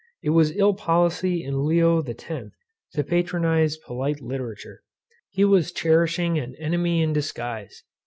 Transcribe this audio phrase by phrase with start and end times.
[0.23, 2.53] It was ill policy in Leo the Xth
[2.93, 4.81] to patronize polite literature.
[5.29, 7.83] He was cherishing an enemy in disguise.